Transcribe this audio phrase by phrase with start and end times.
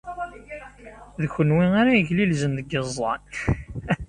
[1.21, 3.21] D kenwi ara yeglilzen deg yiẓẓan.